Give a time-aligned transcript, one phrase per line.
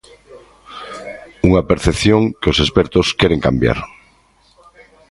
[1.47, 3.77] Unha percepción que os expertos queren cambiar.